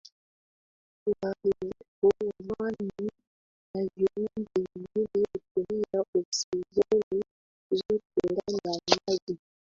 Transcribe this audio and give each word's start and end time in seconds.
Uharibifu 1.05 2.05
wa 2.19 2.31
mwani 2.47 3.11
na 3.73 3.87
viumbe 3.95 4.41
vingine 4.75 5.25
hutumia 5.33 6.05
oksijeni 6.15 7.23
zote 7.71 8.33
ndani 8.33 8.59
ya 8.87 8.97
maji 9.07 9.39